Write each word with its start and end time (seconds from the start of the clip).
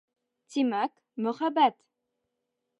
Тимәк, 0.55 0.95
Мөхәббәт! 1.27 1.79